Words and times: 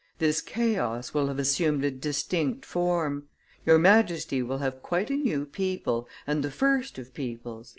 This 0.17 0.41
chaos 0.41 1.13
will 1.13 1.27
have 1.27 1.37
assumed 1.37 1.85
a 1.85 1.91
distinct 1.91 2.65
form. 2.65 3.27
Your 3.67 3.77
Majesty 3.77 4.41
will 4.41 4.57
have 4.57 4.81
quite 4.81 5.11
a 5.11 5.15
new 5.15 5.45
people, 5.45 6.07
and 6.25 6.43
the 6.43 6.49
first 6.49 6.97
of 6.97 7.13
peoples." 7.13 7.69